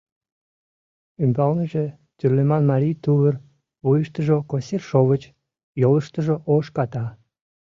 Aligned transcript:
Ӱмбалныже 1.23 1.85
тӱрлеман 2.17 2.63
марий 2.71 2.97
тувыр, 3.03 3.35
вуйыштыжо 3.85 4.37
косир 4.51 4.81
шовыч, 4.89 5.23
йолыштыжо 5.81 6.35
ош 6.53 6.67
ката. 6.75 7.05